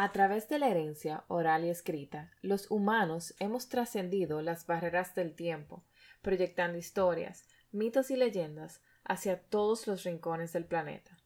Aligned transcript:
A 0.00 0.12
través 0.12 0.48
de 0.48 0.60
la 0.60 0.68
herencia 0.68 1.24
oral 1.26 1.64
y 1.64 1.70
escrita, 1.70 2.30
los 2.40 2.70
humanos 2.70 3.34
hemos 3.40 3.68
trascendido 3.68 4.42
las 4.42 4.64
barreras 4.64 5.16
del 5.16 5.34
tiempo, 5.34 5.82
proyectando 6.22 6.78
historias, 6.78 7.48
mitos 7.72 8.12
y 8.12 8.16
leyendas 8.16 8.80
hacia 9.02 9.42
todos 9.42 9.88
los 9.88 10.04
rincones 10.04 10.52
del 10.52 10.66
planeta. 10.66 11.18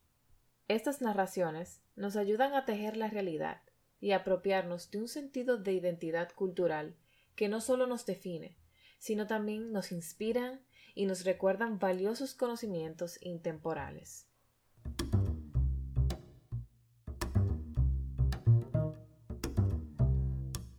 Estas 0.68 1.02
narraciones 1.02 1.82
nos 1.96 2.16
ayudan 2.16 2.54
a 2.54 2.64
tejer 2.64 2.96
la 2.96 3.08
realidad 3.08 3.60
y 4.00 4.12
apropiarnos 4.12 4.90
de 4.90 5.00
un 5.00 5.08
sentido 5.08 5.58
de 5.58 5.74
identidad 5.74 6.32
cultural 6.32 6.96
que 7.36 7.50
no 7.50 7.60
solo 7.60 7.86
nos 7.86 8.06
define, 8.06 8.56
sino 8.96 9.26
también 9.26 9.70
nos 9.74 9.92
inspiran 9.92 10.62
y 10.94 11.04
nos 11.04 11.26
recuerdan 11.26 11.78
valiosos 11.78 12.34
conocimientos 12.34 13.18
intemporales. 13.20 14.31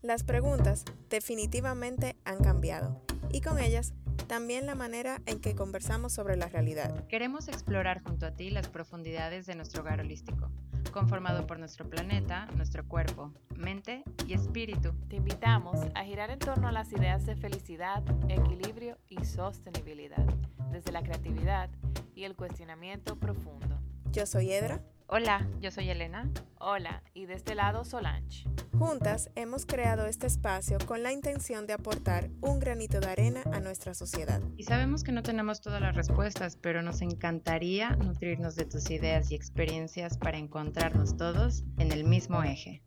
Las 0.04 0.26
preguntas 0.26 0.84
definitivamente 1.10 2.18
han 2.26 2.44
cambiado 2.44 3.02
y 3.32 3.40
con 3.40 3.58
ellas 3.58 3.94
también 4.28 4.66
la 4.66 4.76
manera 4.76 5.22
en 5.26 5.40
que 5.40 5.56
conversamos 5.56 6.12
sobre 6.12 6.36
la 6.36 6.50
realidad. 6.50 7.08
Queremos 7.08 7.48
explorar 7.48 8.04
junto 8.04 8.26
a 8.26 8.32
ti 8.32 8.50
las 8.50 8.68
profundidades 8.68 9.46
de 9.46 9.56
nuestro 9.56 9.82
hogar 9.82 10.02
holístico, 10.02 10.52
conformado 10.92 11.48
por 11.48 11.58
nuestro 11.58 11.90
planeta, 11.90 12.48
nuestro 12.58 12.86
cuerpo, 12.86 13.34
mente 13.56 14.04
y 14.28 14.34
espíritu. 14.34 14.92
Te 15.08 15.16
invitamos 15.16 15.80
a 15.96 16.04
girar 16.04 16.32
en 16.32 16.40
torno 16.40 16.68
a 16.68 16.74
las 16.74 16.92
ideas 16.92 17.26
de 17.26 17.38
felicidad, 17.38 18.04
equilibrio 18.28 18.98
y 19.08 19.24
sostenibilidad, 19.24 20.26
desde 20.70 20.92
la 20.92 21.02
creatividad 21.02 21.70
y 22.14 22.26
el 22.26 22.36
cuestionamiento 22.36 23.16
profundo. 23.16 23.80
Yo 24.12 24.26
soy 24.26 24.52
Edra. 24.52 24.84
Hola, 25.08 25.48
yo 25.60 25.70
soy 25.70 25.90
Elena. 25.90 26.32
Hola, 26.60 27.04
y 27.14 27.26
de 27.26 27.34
este 27.34 27.56
lado 27.56 27.84
Solange. 27.84 28.46
Juntas 28.80 29.30
hemos 29.36 29.66
creado 29.66 30.06
este 30.06 30.28
espacio 30.28 30.78
con 30.86 31.04
la 31.04 31.12
intención 31.12 31.68
de 31.68 31.74
aportar 31.74 32.30
un 32.42 32.60
granito 32.60 33.00
de 33.02 33.08
arena 33.08 33.44
a 33.52 33.60
nuestra 33.60 33.94
sociedad. 33.94 34.42
Y 34.56 34.64
sabemos 34.64 35.04
que 35.04 35.12
no 35.12 35.22
tenemos 35.22 35.62
todas 35.62 35.82
las 35.82 35.96
respuestas, 35.96 36.56
pero 36.56 36.82
nos 36.82 37.02
encantaría 37.02 37.92
nutrirnos 37.98 38.56
de 38.56 38.66
tus 38.66 38.90
ideas 38.90 39.30
y 39.30 39.36
experiencias 39.36 40.18
para 40.18 40.38
encontrarnos 40.38 41.18
todos 41.18 41.64
en 41.78 41.92
el 41.92 42.06
mismo 42.06 42.42
eje. 42.42 42.82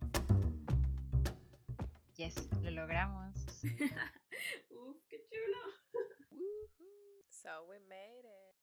Yes, 2.16 2.48
lo 2.62 2.70
logramos. 2.70 3.34
Uf, 4.70 4.96
qué 5.08 5.18
chulo. 5.30 5.58
so 7.28 7.50
we 7.68 7.78
made 7.80 8.24
it. 8.24 8.56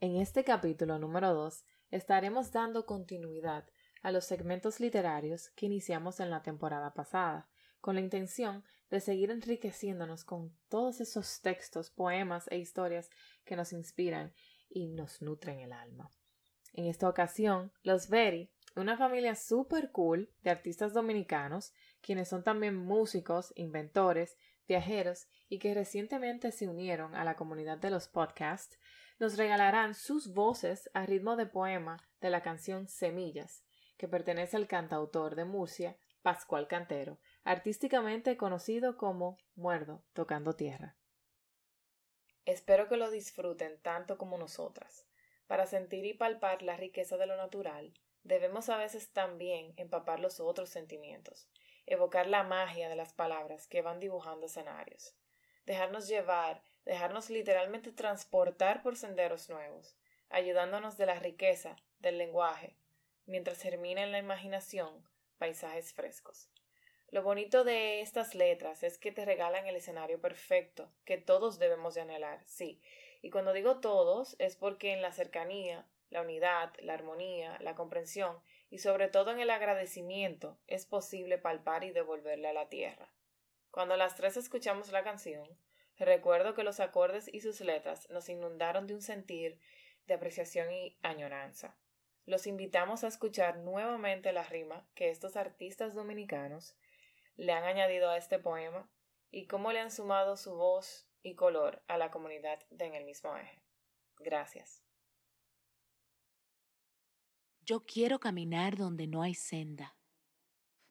En 0.00 0.16
este 0.16 0.44
capítulo 0.44 0.98
número 0.98 1.34
2 1.34 1.64
estaremos 1.90 2.52
dando 2.52 2.86
continuidad 2.86 3.68
a 4.02 4.12
los 4.12 4.24
segmentos 4.24 4.80
literarios 4.80 5.50
que 5.50 5.66
iniciamos 5.66 6.20
en 6.20 6.30
la 6.30 6.42
temporada 6.42 6.94
pasada, 6.94 7.48
con 7.80 7.94
la 7.94 8.00
intención 8.00 8.64
de 8.90 9.00
seguir 9.00 9.30
enriqueciéndonos 9.30 10.24
con 10.24 10.56
todos 10.68 11.00
esos 11.00 11.40
textos, 11.40 11.90
poemas 11.90 12.46
e 12.50 12.58
historias 12.58 13.10
que 13.44 13.56
nos 13.56 13.72
inspiran 13.72 14.32
y 14.68 14.88
nos 14.88 15.22
nutren 15.22 15.60
el 15.60 15.72
alma. 15.72 16.10
En 16.72 16.86
esta 16.86 17.08
ocasión, 17.08 17.72
los 17.82 18.08
Berry, 18.08 18.50
una 18.76 18.96
familia 18.96 19.34
super 19.34 19.90
cool 19.90 20.30
de 20.42 20.50
artistas 20.50 20.92
dominicanos, 20.92 21.72
quienes 22.00 22.28
son 22.28 22.44
también 22.44 22.76
músicos, 22.76 23.52
inventores, 23.56 24.36
viajeros 24.68 25.26
y 25.48 25.58
que 25.58 25.74
recientemente 25.74 26.52
se 26.52 26.68
unieron 26.68 27.16
a 27.16 27.24
la 27.24 27.34
comunidad 27.34 27.78
de 27.78 27.90
los 27.90 28.06
podcasts, 28.06 28.78
nos 29.20 29.36
regalarán 29.36 29.94
sus 29.94 30.32
voces 30.32 30.90
a 30.94 31.04
ritmo 31.04 31.36
de 31.36 31.44
poema 31.44 31.98
de 32.22 32.30
la 32.30 32.40
canción 32.40 32.88
Semillas, 32.88 33.62
que 33.98 34.08
pertenece 34.08 34.56
al 34.56 34.66
cantautor 34.66 35.36
de 35.36 35.44
Murcia, 35.44 35.98
Pascual 36.22 36.66
Cantero, 36.66 37.18
artísticamente 37.44 38.38
conocido 38.38 38.96
como 38.96 39.36
Muerdo 39.54 40.02
tocando 40.14 40.56
tierra. 40.56 40.96
Espero 42.46 42.88
que 42.88 42.96
lo 42.96 43.10
disfruten 43.10 43.78
tanto 43.82 44.16
como 44.16 44.38
nosotras. 44.38 45.06
Para 45.46 45.66
sentir 45.66 46.06
y 46.06 46.14
palpar 46.14 46.62
la 46.62 46.76
riqueza 46.76 47.18
de 47.18 47.26
lo 47.26 47.36
natural, 47.36 47.92
debemos 48.22 48.70
a 48.70 48.78
veces 48.78 49.12
también 49.12 49.74
empapar 49.76 50.18
los 50.18 50.40
otros 50.40 50.70
sentimientos, 50.70 51.46
evocar 51.84 52.26
la 52.26 52.42
magia 52.42 52.88
de 52.88 52.96
las 52.96 53.12
palabras 53.12 53.66
que 53.66 53.82
van 53.82 54.00
dibujando 54.00 54.46
escenarios, 54.46 55.14
dejarnos 55.66 56.08
llevar, 56.08 56.62
dejarnos 56.84 57.30
literalmente 57.30 57.92
transportar 57.92 58.82
por 58.82 58.96
senderos 58.96 59.48
nuevos, 59.48 59.96
ayudándonos 60.28 60.96
de 60.96 61.06
la 61.06 61.18
riqueza 61.18 61.76
del 61.98 62.18
lenguaje, 62.18 62.76
mientras 63.26 63.60
germina 63.62 64.02
en 64.02 64.12
la 64.12 64.18
imaginación 64.18 65.04
paisajes 65.38 65.92
frescos. 65.92 66.50
Lo 67.10 67.22
bonito 67.22 67.64
de 67.64 68.02
estas 68.02 68.34
letras 68.36 68.84
es 68.84 68.96
que 68.96 69.10
te 69.10 69.24
regalan 69.24 69.66
el 69.66 69.74
escenario 69.74 70.20
perfecto 70.20 70.92
que 71.04 71.18
todos 71.18 71.58
debemos 71.58 71.94
de 71.94 72.02
anhelar, 72.02 72.40
sí. 72.44 72.80
Y 73.20 73.30
cuando 73.30 73.52
digo 73.52 73.80
todos 73.80 74.36
es 74.38 74.54
porque 74.56 74.92
en 74.92 75.02
la 75.02 75.10
cercanía, 75.10 75.86
la 76.10 76.22
unidad, 76.22 76.72
la 76.80 76.94
armonía, 76.94 77.58
la 77.60 77.74
comprensión 77.74 78.38
y 78.70 78.78
sobre 78.78 79.08
todo 79.08 79.32
en 79.32 79.40
el 79.40 79.50
agradecimiento 79.50 80.58
es 80.68 80.86
posible 80.86 81.36
palpar 81.38 81.82
y 81.82 81.90
devolverle 81.90 82.48
a 82.48 82.52
la 82.52 82.68
tierra. 82.68 83.12
Cuando 83.70 83.96
las 83.96 84.16
tres 84.16 84.36
escuchamos 84.36 84.90
la 84.90 85.04
canción, 85.04 85.48
recuerdo 85.98 86.54
que 86.54 86.64
los 86.64 86.80
acordes 86.80 87.32
y 87.32 87.40
sus 87.40 87.60
letras 87.60 88.08
nos 88.10 88.28
inundaron 88.28 88.86
de 88.86 88.94
un 88.94 89.02
sentir 89.02 89.58
de 90.06 90.14
apreciación 90.14 90.72
y 90.72 90.98
añoranza. 91.02 91.76
Los 92.26 92.46
invitamos 92.46 93.04
a 93.04 93.08
escuchar 93.08 93.58
nuevamente 93.58 94.32
la 94.32 94.42
rima 94.42 94.86
que 94.94 95.10
estos 95.10 95.36
artistas 95.36 95.94
dominicanos 95.94 96.76
le 97.36 97.52
han 97.52 97.64
añadido 97.64 98.10
a 98.10 98.16
este 98.16 98.38
poema 98.38 98.90
y 99.30 99.46
cómo 99.46 99.72
le 99.72 99.80
han 99.80 99.90
sumado 99.90 100.36
su 100.36 100.54
voz 100.54 101.06
y 101.22 101.34
color 101.34 101.82
a 101.86 101.96
la 101.96 102.10
comunidad 102.10 102.58
de 102.70 102.86
En 102.86 102.94
el 102.94 103.04
mismo 103.04 103.36
eje. 103.36 103.62
Gracias. 104.18 104.82
Yo 107.60 107.84
quiero 107.84 108.18
caminar 108.18 108.76
donde 108.76 109.06
no 109.06 109.22
hay 109.22 109.34
senda, 109.34 109.96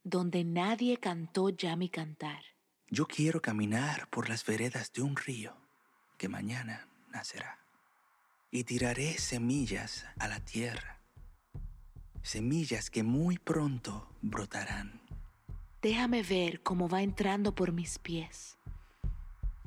donde 0.03 0.45
nadie 0.45 0.97
cantó 0.97 1.49
ya 1.49 1.75
mi 1.75 1.89
cantar. 1.89 2.41
Yo 2.91 3.07
quiero 3.07 3.41
caminar 3.41 4.09
por 4.09 4.29
las 4.29 4.45
veredas 4.45 4.91
de 4.93 5.01
un 5.01 5.15
río 5.15 5.55
que 6.17 6.27
mañana 6.27 6.87
nacerá 7.11 7.59
y 8.51 8.63
tiraré 8.63 9.17
semillas 9.17 10.05
a 10.17 10.27
la 10.27 10.39
tierra 10.39 10.99
semillas 12.21 12.89
que 12.89 13.03
muy 13.03 13.37
pronto 13.37 14.07
brotarán. 14.21 15.01
Déjame 15.81 16.23
ver 16.23 16.61
cómo 16.61 16.89
va 16.89 17.01
entrando 17.01 17.55
por 17.55 17.71
mis 17.71 17.99
pies. 17.99 18.57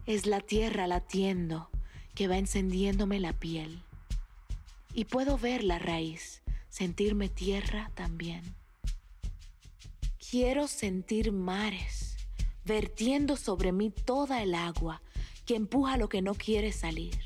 Es 0.06 0.26
la 0.26 0.40
tierra 0.40 0.86
latiendo 0.86 1.70
que 2.14 2.28
va 2.28 2.36
encendiéndome 2.36 3.18
la 3.20 3.32
piel. 3.32 3.82
Y 4.94 5.06
puedo 5.06 5.38
ver 5.38 5.64
la 5.64 5.78
raíz, 5.78 6.42
sentirme 6.68 7.28
tierra 7.28 7.90
también. 7.94 8.42
Quiero 10.30 10.68
sentir 10.68 11.32
mares, 11.32 12.01
vertiendo 12.64 13.36
sobre 13.36 13.72
mí 13.72 13.90
toda 13.90 14.42
el 14.42 14.54
agua 14.54 15.02
que 15.44 15.56
empuja 15.56 15.96
lo 15.96 16.08
que 16.08 16.22
no 16.22 16.34
quiere 16.34 16.72
salir. 16.72 17.18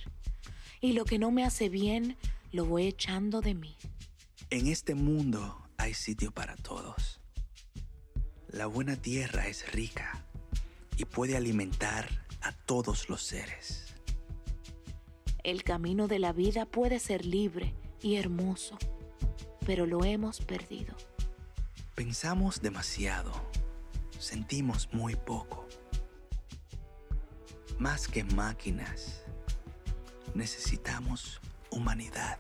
Y 0.81 0.93
lo 0.93 1.05
que 1.05 1.19
no 1.19 1.31
me 1.31 1.45
hace 1.45 1.69
bien, 1.69 2.17
lo 2.53 2.65
voy 2.65 2.87
echando 2.87 3.41
de 3.41 3.55
mí. 3.55 3.77
En 4.51 4.69
este 4.69 4.95
mundo 4.95 5.69
hay 5.77 5.95
sitio 5.95 6.33
para 6.33 6.57
todos. 6.57 7.21
La 8.49 8.67
buena 8.67 8.97
tierra 8.97 9.49
es 9.49 9.71
rica 9.73 10.25
y 10.97 11.05
puede 11.05 11.37
alimentar 11.37 12.09
a 12.41 12.53
todos 12.53 13.09
los 13.09 13.23
seres. 13.23 13.95
El 15.43 15.63
camino 15.63 16.09
de 16.09 16.19
la 16.19 16.33
vida 16.33 16.65
puede 16.67 16.99
ser 16.99 17.25
libre 17.25 17.75
y 18.03 18.17
hermoso, 18.17 18.79
pero 19.65 19.87
lo 19.87 20.05
hemos 20.05 20.41
perdido. 20.41 20.95
Pensamos 21.95 22.63
demasiado, 22.63 23.33
sentimos 24.19 24.89
muy 24.93 25.15
poco. 25.17 25.67
Más 27.79 28.09
que 28.09 28.25
máquinas, 28.25 29.23
necesitamos 30.35 31.41
humanidad 31.71 32.39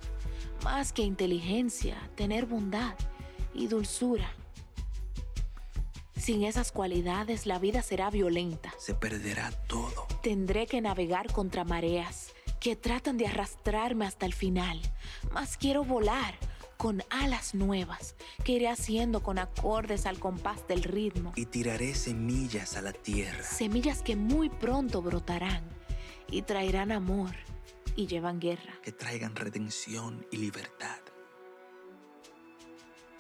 más 0.67 0.93
que 0.93 1.03
inteligencia, 1.03 1.97
tener 2.15 2.47
bondad 2.47 2.95
y 3.55 3.69
dulzura. 3.69 4.29
Sin 6.17 6.43
esas 6.43 6.73
cualidades 6.73 7.47
la 7.47 7.59
vida 7.59 7.83
será 7.83 8.11
violenta. 8.11 8.75
Se 8.79 8.95
perderá 8.95 9.53
todo. 9.69 10.09
Tendré 10.23 10.67
que 10.67 10.81
navegar 10.81 11.33
contra 11.33 11.65
mareas 11.65 12.33
que 12.59 12.75
tratan 12.75 13.17
de 13.17 13.29
arrastrarme 13.29 14.07
hasta 14.07 14.27
el 14.27 14.35
final. 14.35 14.81
Mas 15.31 15.57
quiero 15.57 15.85
volar 15.85 16.35
con 16.77 17.03
alas 17.11 17.55
nuevas 17.55 18.15
que 18.45 18.53
iré 18.53 18.69
haciendo 18.69 19.23
con 19.23 19.39
acordes 19.39 20.07
al 20.07 20.19
compás 20.19 20.67
del 20.69 20.83
ritmo. 20.83 21.33
Y 21.37 21.47
tiraré 21.47 21.95
semillas 21.95 22.77
a 22.77 22.83
la 22.83 22.93
tierra. 22.93 23.43
Semillas 23.43 24.03
que 24.03 24.17
muy 24.17 24.49
pronto 24.49 25.03
brotarán 25.03 25.63
y 26.31 26.43
traerán 26.43 26.93
amor 26.93 27.35
y 27.97 28.07
llevan 28.07 28.41
guerra. 28.41 28.75
Que 28.83 28.93
traigan 28.93 29.35
redención 29.35 30.27
y 30.31 30.37
libertad. 30.37 31.01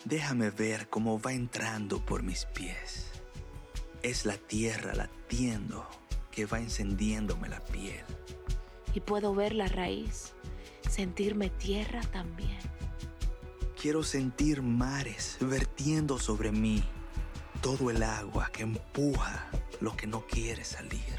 Déjame 0.05 0.50
ver 0.50 0.88
cómo 0.88 1.20
va 1.20 1.32
entrando 1.32 2.05
por 2.05 2.23
mis 2.23 2.44
pies. 2.47 3.11
Es 4.02 4.25
la 4.25 4.37
tierra 4.37 4.94
latiendo 4.94 5.85
que 6.31 6.47
va 6.47 6.61
encendiéndome 6.61 7.49
la 7.49 7.61
piel. 7.61 8.05
Y 8.94 9.00
puedo 9.00 9.35
ver 9.35 9.55
la 9.55 9.67
raíz, 9.67 10.35
sentirme 10.88 11.50
tierra 11.50 12.02
también. 12.12 12.75
Quiero 13.87 14.03
sentir 14.03 14.62
mares 14.62 15.37
vertiendo 15.41 16.19
sobre 16.19 16.50
mí 16.50 16.83
todo 17.62 17.88
el 17.88 18.03
agua 18.03 18.50
que 18.53 18.65
empuja 18.65 19.47
lo 19.81 19.97
que 19.97 20.09
no 20.09 20.27
quiere 20.27 20.65
salir. 20.65 21.15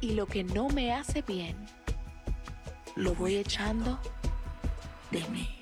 Y 0.00 0.14
lo 0.14 0.26
que 0.26 0.42
no 0.42 0.68
me 0.68 0.92
hace 0.92 1.22
bien, 1.22 1.54
lo 2.96 3.14
voy 3.14 3.36
echando 3.36 4.00
de 5.12 5.20
mí. 5.28 5.55